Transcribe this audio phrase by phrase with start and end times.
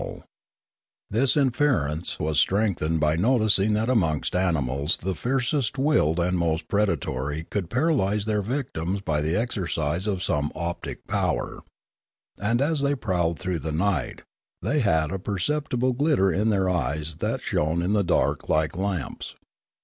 [0.01, 0.25] 1 36 Limanora
[1.11, 7.43] This inference was strengthened by noticing that amongst animals the fiercest willed and most predatory
[7.51, 11.61] could paralyse their victims by the exercise of some optic power,
[12.41, 14.23] and as they prowled through the night,
[14.63, 19.35] they had a perceptible glitter in their eyes that shone in the dark like lamps.